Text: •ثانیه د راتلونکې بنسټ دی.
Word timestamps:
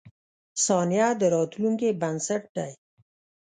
•ثانیه 0.65 1.07
د 1.19 1.21
راتلونکې 1.35 1.89
بنسټ 2.01 2.43
دی. 2.57 2.71